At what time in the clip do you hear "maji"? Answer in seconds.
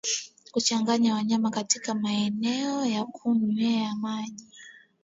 3.95-4.45